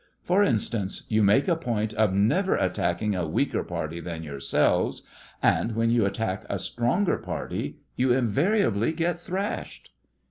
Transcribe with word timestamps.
For 0.23 0.41
instance, 0.43 1.03
you 1.09 1.21
make 1.21 1.47
a 1.47 1.55
point 1.55 1.93
of 1.93 2.11
never 2.11 2.55
attacking 2.55 3.13
a 3.13 3.27
weaker 3.27 3.63
party 3.63 3.99
than 3.99 4.23
yourselves, 4.23 5.03
and 5.43 5.75
when 5.75 5.91
you 5.91 6.07
attack 6.07 6.43
a 6.49 6.57
stronger 6.57 7.19
party 7.19 7.77
you 7.95 8.11
invariably 8.11 8.93
get 8.93 9.19
thrashed. 9.19 9.91